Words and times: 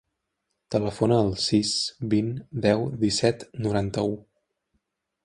Telefona 0.75 1.19
al 1.25 1.29
sis, 1.43 1.73
vint, 2.13 2.31
deu, 2.67 2.87
disset, 3.05 3.47
noranta-u. 3.67 4.17